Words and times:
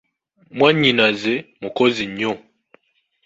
Mwannyinaze 0.55 1.33
mukozi 1.61 2.03
nnyo. 2.11 2.31